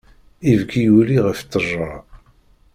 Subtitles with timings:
[0.51, 1.91] Ibki yuli ɣef ttejra.